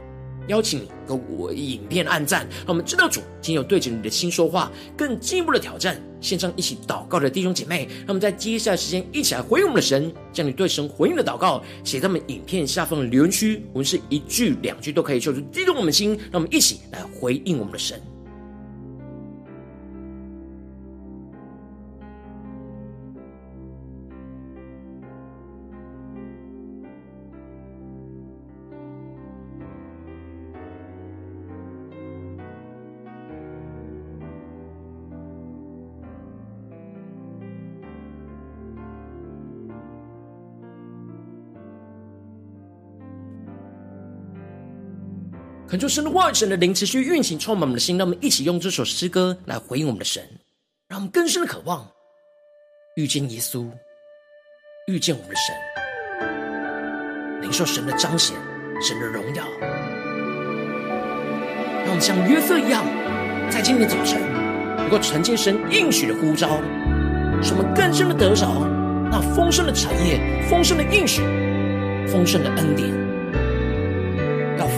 [0.49, 6.01] 邀请你跟我影片按赞，让我们知道主今天有对着你的心说话，更进一步的挑战。
[6.20, 18.01] 线上一起祷告的弟兄姐妹，让我们在接下来时间一起来回应我们的神，将你对神回应的祷告写在我们影片下方的留言区，我们是一句两句都可以，求出激动我们的心，让我们一起来回应我们的神。
[45.73, 47.97] 恳求神的万、神的灵持续运行，充满我们的心。
[47.97, 50.23] 让我们一起用这首诗歌来回应我们的神，
[50.87, 51.91] 让我们更深的渴望
[52.97, 53.66] 遇见耶稣，
[54.87, 55.55] 遇见我们的神，
[57.41, 58.37] 领受神的彰显、
[58.87, 59.43] 神的荣耀。
[61.85, 62.85] 让我们像约瑟一样，
[63.51, 64.20] 在今天早晨
[64.77, 66.61] 能够承接神应许的呼召，
[67.43, 68.47] 使我们更深的得着
[69.11, 70.20] 那丰盛的产业、
[70.51, 71.23] 丰盛的应许、
[72.07, 73.01] 丰盛的恩典。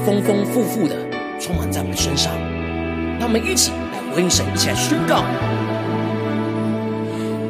[0.04, 0.94] 丰丰富富的
[1.40, 2.30] 充满在我们身上，
[3.18, 5.24] 让我们一起来回应神，一起来宣告。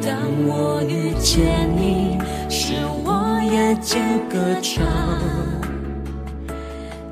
[0.01, 0.15] 当
[0.47, 2.17] 我遇见你，
[2.49, 4.85] 使我夜间歌唱，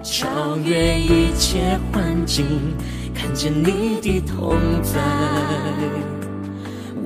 [0.01, 2.45] 超越一切环境，
[3.13, 5.01] 看见你的同在，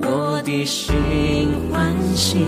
[0.00, 2.38] 我的心欢喜，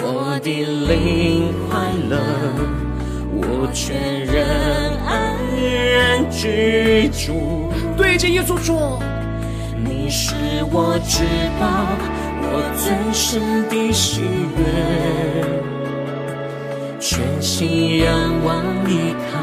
[0.00, 1.80] 我的灵快
[2.10, 2.91] 乐。
[3.34, 4.46] 我全人
[5.06, 7.72] 安然居住。
[7.96, 9.00] 对着耶稣说
[9.82, 10.34] ：“你是
[10.70, 11.24] 我至
[11.58, 11.66] 宝，
[12.42, 14.20] 我最深的喜
[14.56, 14.60] 悦。
[17.00, 18.08] 全心仰
[18.44, 19.38] 望依靠，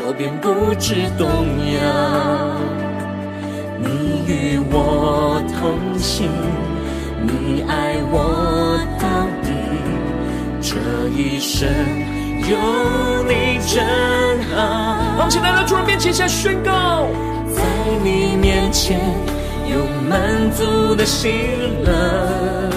[0.00, 1.28] 我便不知动
[1.74, 1.78] 摇。
[3.78, 6.28] 你与我同行，
[7.22, 9.06] 你爱我到
[9.42, 9.48] 底，
[10.60, 10.76] 这
[11.10, 11.68] 一生。”
[12.50, 12.56] 有
[13.24, 13.84] 你真
[14.54, 17.06] 好，让我们来到主人面前，下宣告，
[17.54, 17.62] 在
[18.02, 18.98] 你面前
[19.66, 21.28] 有满足的喜
[21.84, 22.70] 乐，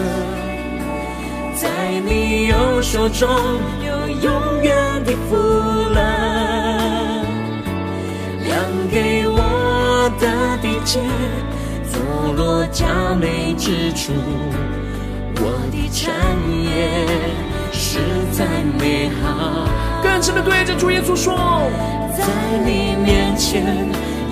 [1.55, 1.69] 在
[2.05, 3.30] 你右手中
[3.86, 6.01] 有永远的福乐，
[8.43, 8.59] 量
[8.91, 10.28] 给我的
[10.61, 10.99] 地界，
[11.89, 14.11] 坐落佳美之处，
[15.38, 15.41] 我
[15.72, 16.11] 的产
[16.61, 17.51] 业。
[17.92, 17.98] 实
[18.32, 18.46] 在
[18.80, 19.68] 美好，
[20.02, 21.36] 更深的对着主耶稣说，
[22.18, 22.24] 在
[22.64, 23.86] 你面前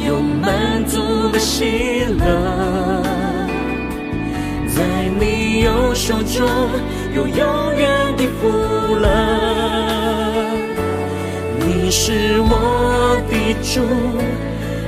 [0.07, 3.03] 有满足的喜乐，
[4.65, 6.47] 在你右手中
[7.13, 8.47] 有永远的福
[8.95, 9.09] 乐。
[11.59, 13.81] 你是我的主，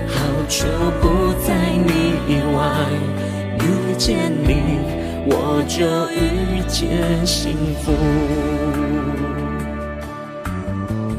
[0.08, 0.16] 好
[0.48, 0.66] 处
[1.02, 2.62] 不在你以外，
[3.60, 5.01] 遇见你。
[5.26, 7.92] 我就遇见幸福。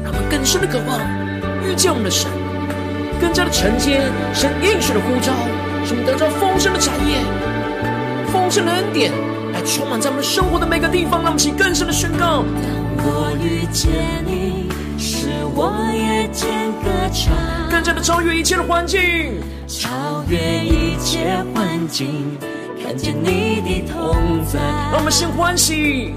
[0.03, 0.99] 让我们更深的渴望
[1.65, 2.29] 遇见我们的神，
[3.21, 4.01] 更加的承接
[4.33, 5.31] 神应许的呼召，
[5.85, 7.21] 使我们得到丰盛的产业、
[8.31, 9.11] 丰盛的恩典，
[9.53, 11.21] 来充满在我们生活的每个地方。
[11.23, 12.43] 让我们起更深的宣告：
[12.97, 13.91] 当我遇见
[14.27, 17.33] 你，使我夜间歌唱，
[17.71, 18.99] 更加的超越一切的环境，
[19.67, 22.37] 超越一切环境。
[22.93, 24.59] 看见你的同在，
[24.91, 26.13] 让我们心欢喜，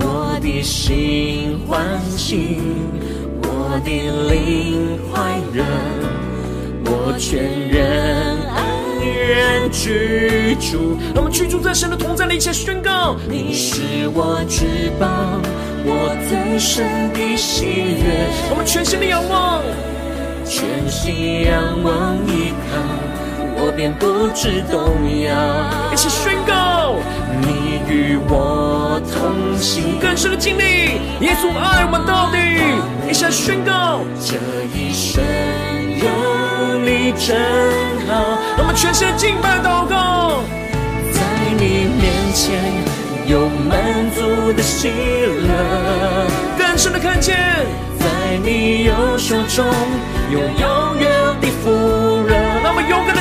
[0.00, 2.62] 我的心欢喜，
[3.42, 3.90] 我的
[4.32, 5.62] 灵快乐，
[6.86, 8.64] 我全人安
[9.04, 10.96] 然居住。
[11.14, 13.82] 让我们居住在神的同在里，一起宣告：你是
[14.14, 14.64] 我至
[14.98, 15.06] 宝，
[15.84, 18.30] 我最深的喜悦。
[18.48, 19.60] 我们全心的仰望，
[20.46, 23.03] 全心仰望依靠。
[23.66, 24.92] 我便不知动
[25.24, 25.32] 摇，
[25.90, 26.96] 一起宣告，
[27.40, 32.36] 你与我同行，更深的经历，耶稣爱我们到底。
[33.08, 34.36] 一起来宣告，这
[34.76, 35.24] 一生
[35.96, 37.40] 有你真
[38.06, 38.36] 好。
[38.58, 40.42] 我们全心的敬拜祷告，
[41.10, 41.22] 在
[41.56, 42.60] 你面前
[43.26, 43.80] 有满
[44.12, 47.34] 足的喜乐，更深的看见，
[47.98, 48.04] 在
[48.44, 49.64] 你右手中
[50.30, 50.93] 有永远的福乐。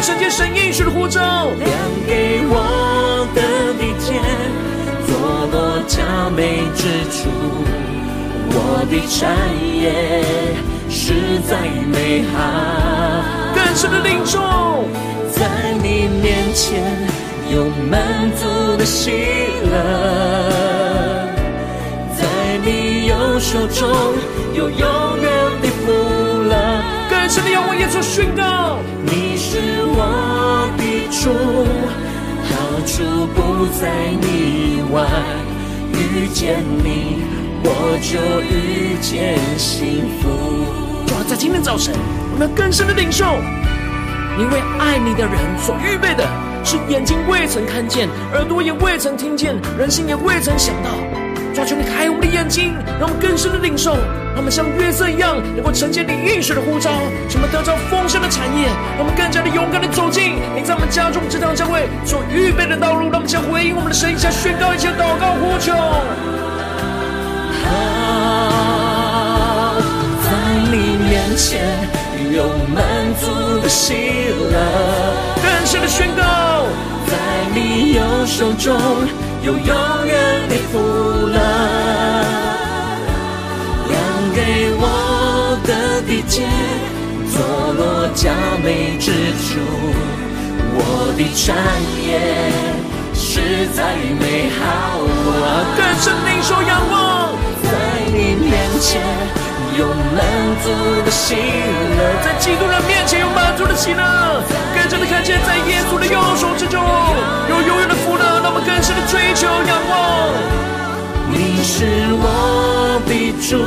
[0.04, 1.70] 我们勇敢的承接神应许的呼召，量
[2.06, 3.42] 给我的
[3.80, 4.20] 地界，
[5.08, 5.16] 坐
[5.50, 5.56] 落
[5.88, 7.30] 佳美之处，
[8.50, 8.58] 我
[8.92, 9.24] 的产
[9.74, 9.82] 业
[10.90, 11.52] 实在
[11.88, 11.96] 美
[12.34, 12.36] 好。
[13.56, 14.40] 更深的领受，
[15.32, 15.40] 在
[15.82, 15.88] 你
[16.22, 16.84] 面前
[17.50, 17.56] 有
[17.90, 19.12] 满足的喜
[19.72, 19.72] 乐，
[22.18, 22.22] 在
[22.66, 22.68] 你
[23.08, 23.88] 右手中
[24.54, 24.80] 有永
[25.22, 25.26] 远
[25.62, 25.73] 的福
[27.34, 27.42] 乐。
[27.42, 31.32] 更深的仰望，耶稣宣告：你是我的主，
[32.46, 32.54] 好
[32.86, 33.90] 处不在
[34.22, 35.04] 你外。
[35.94, 37.24] 遇见你，
[37.64, 40.30] 我就遇见幸福。
[41.08, 41.96] 就要在今天早晨，
[42.34, 43.26] 我们要更深的领受，
[44.38, 46.24] 你为爱你的人所预备的，
[46.64, 50.92] 是眼睛未曾看见，耳朵也未曾听见，人心也未曾想到。
[51.54, 53.96] 抓住你开我们的眼睛，让我们更深的领受，
[54.34, 56.90] 让我们像约瑟一样，能够承接你应许的呼召，
[57.30, 58.66] 使我们得着丰盛的产业，
[58.98, 65.72] 让我们更加的勇敢的走进你在我们家中这堂教会所预备的道路，让我们将回应我们的神，一起宣告，一切祷告呼求。
[67.62, 67.70] 好，
[70.26, 70.30] 在
[70.74, 71.62] 你面前
[72.34, 72.82] 有满
[73.22, 73.30] 足
[73.62, 73.94] 的喜
[74.50, 74.58] 乐。
[75.46, 76.66] 更深的宣告，
[77.06, 77.14] 在
[77.54, 78.74] 你右手中
[79.44, 79.62] 有永
[80.08, 80.80] 远的福
[91.36, 91.56] 产
[92.06, 92.52] 业。
[93.16, 95.66] 实在美好啊！
[95.76, 97.30] 更深领受仰望，
[97.64, 97.70] 在
[98.08, 99.02] 你面前
[99.78, 100.22] 有满
[100.62, 100.70] 足
[101.04, 104.44] 的喜乐，在基督人面前有满足的喜乐，
[104.76, 106.84] 更深的看见在耶稣的右手之中
[107.50, 109.94] 有永远的福乐，让我们更深的追求仰望。
[111.32, 111.86] 你是
[112.22, 113.58] 我的主，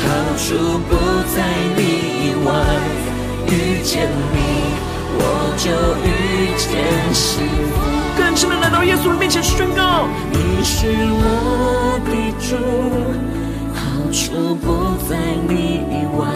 [0.00, 0.04] 好
[0.36, 0.90] 处不
[1.34, 1.36] 在
[1.76, 1.80] 你
[2.24, 2.48] 以外，
[3.48, 4.36] 遇见你
[5.16, 5.20] 我
[5.56, 5.70] 就
[6.04, 6.08] 遇
[6.68, 7.80] 见幸福。
[8.16, 12.56] 更深的来到耶稣的面前宣告：你是我的主，
[13.74, 13.80] 好
[14.12, 15.16] 处不在
[15.48, 16.26] 你以外，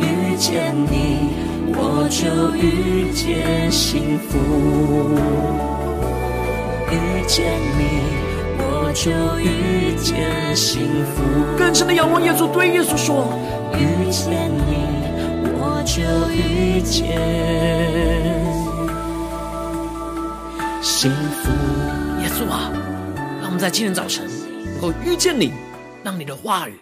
[0.00, 1.34] 遇见你
[1.74, 4.38] 我就遇见幸福，
[6.90, 7.80] 遇见你
[8.58, 10.82] 我就遇见幸
[11.14, 11.22] 福。
[11.58, 13.32] 更深的仰望耶稣，对耶稣说：
[13.74, 14.86] 遇见你
[15.58, 18.51] 我就遇见。
[21.02, 21.50] 幸福，
[22.22, 22.70] 耶稣啊，
[23.40, 24.24] 让我们在今天早晨
[24.64, 25.50] 能够遇见你，
[26.04, 26.74] 让你的话语，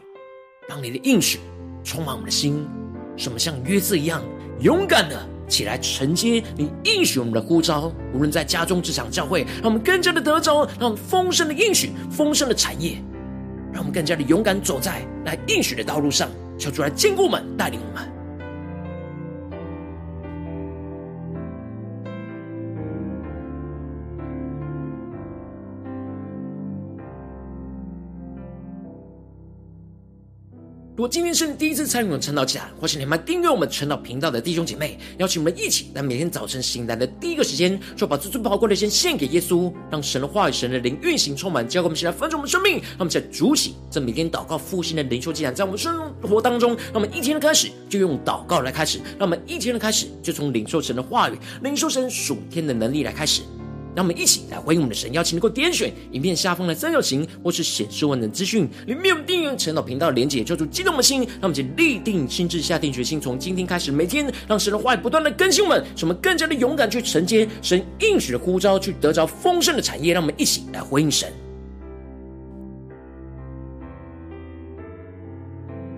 [0.68, 1.40] 让你的应许
[1.82, 2.68] 充满我们的心，
[3.16, 4.22] 使我们像约瑟一样
[4.60, 7.90] 勇敢的起来承接你应许我们的呼召。
[8.12, 13.02] 无论在家中、职场、教会，让我们更加的得着，让我们丰盛的应许、丰盛的产业，
[13.72, 18.19] 让我们更加的勇敢走在来应许的道路上，求主来坚固我们，带领我们。
[31.00, 42.74] 如果今天是你第一次参与我们晨祷祭坛，或是你们订阅我们晨祷频道的弟兄姐妹，邀请我们一起在每天早晨醒来的第一个时间，就把最最宝贵的先献给耶稣，让神的话语、神的灵运行充满，交给我们，起来丰盛我们生命。
[42.74, 53.40] 让我们在主起这每天祷告复兴的灵修祭坛，在我们生活当中，让我们一天的开始就用祷告来开始，让我们一天的开始就从领受神的话语、领受神属天的能力来开始。
[53.94, 62.48] 让我们一起来回应我们的神，邀请能够点选影片下方的三角形，或是显示文的资讯里面有订阅陈导频道的连结，叫做激动的心，让我们就立定心。
[62.48, 70.12] 智，下定决心，从今天开始，每天让神的话语不断的更新我们，使我们更加的勇敢去承接神应许的呼召，去得着丰盛的产业。
[70.12, 71.49] 让我们一起来回应神。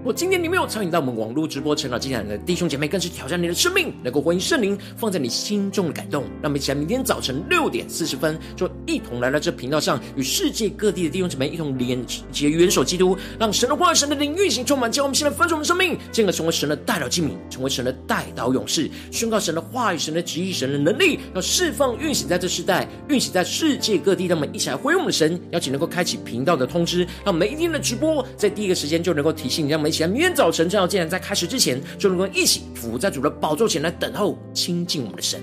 [0.04, 6.24] 我今天你没有参与到我们网络直播晨祷祭坛的弟兄姐妹，更是挑战你的生命，能够回应圣灵放在你心中的感动。
[6.42, 24.26] 让我们一起来，明天早晨六点四十分，就一同来到这频道上，与世界各地的弟兄姐妹一同连结元首基督，让神的话语、神的灵运行充满，将我们现在分盛我们生命，进而成为神的代祷器皿，成为神的代祷勇士，宣告神的话语、神的旨意、神的能力，要释放运行在这世代，运行在世界各地。
[24.26, 29.91] 让我们一起来回应我们的神，邀请能够开启频道的通知，让每一天的直播在第一个时间就能够提醒你，让我们。
[29.92, 35.40] 起来，明天早晨正要竟然在开始之前，就能够一起伏在主的宝座前来等候亲近我们的神。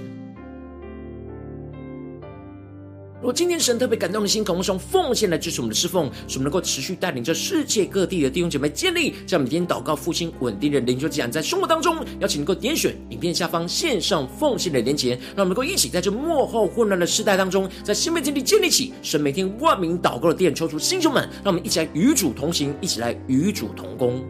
[3.21, 24.23] 如果今天神特别感动的心，渴望用奉献来支持我们的侍奉，使我们能够持续带领着世界各地的弟兄姐妹建立这样每天祷告复兴稳定的灵修祭坛，在生活当中，邀请能够点选影片下方线上奉献的连结，让我们能够一起在这幕后混乱的时代当中，在新媒体里建立起神每天万名祷告的殿，抽出弟兄们，让我们一起来与主同行，一起来与主同工。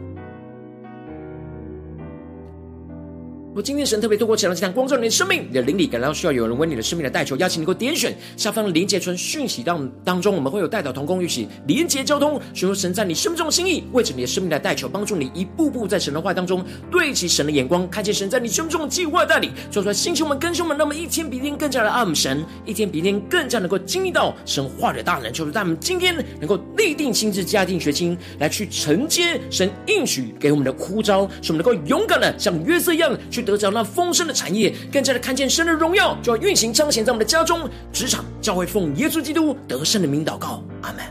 [3.52, 41.04] 我今天神特别透过前两这样光照你的生命，你的灵里感到需要有人为你的生命来代求，邀请你给我点选下方连结，村讯息当当中，我们会有代祷同工一起连结交通，寻求神在你生命中的心意，为着你的生命来代求，帮助你一步步在神的话当中对齐神的眼光，看见神在你生命中的计划带领，说出来星球们更新我们，那么一天比一天更加的爱慕神，一天比一天更加能够经历到神话的大能，求主在我们今天能够立定心智，下定决心来去承接神应许给我们的呼召，使我们能够勇敢的像约瑟一样去得着那丰盛的产业，更加的看见神的荣耀，就要运行彰显在我们的家中、职场、教会，奉耶稣基督得胜的名祷告，阿门。